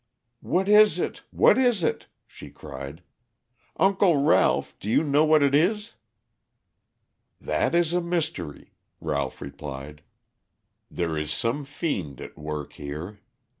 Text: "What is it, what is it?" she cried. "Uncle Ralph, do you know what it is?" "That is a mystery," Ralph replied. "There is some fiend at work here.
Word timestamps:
"What 0.41 0.67
is 0.67 0.97
it, 0.97 1.21
what 1.29 1.59
is 1.59 1.83
it?" 1.83 2.07
she 2.25 2.49
cried. 2.49 3.03
"Uncle 3.77 4.17
Ralph, 4.19 4.75
do 4.79 4.89
you 4.89 5.03
know 5.03 5.23
what 5.25 5.43
it 5.43 5.53
is?" 5.53 5.93
"That 7.39 7.75
is 7.75 7.93
a 7.93 8.01
mystery," 8.01 8.71
Ralph 8.99 9.41
replied. 9.43 10.01
"There 10.89 11.19
is 11.19 11.31
some 11.31 11.65
fiend 11.65 12.19
at 12.19 12.35
work 12.35 12.73
here. 12.73 13.19